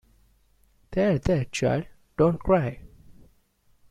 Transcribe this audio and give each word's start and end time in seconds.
There, 0.93 1.19
there, 1.19 1.45
child, 1.45 1.85
don’t 2.17 2.39
cry. 2.39 2.79